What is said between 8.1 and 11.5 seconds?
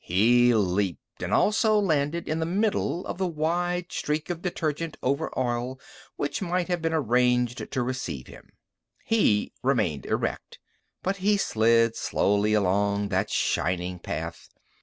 him. He remained erect, but he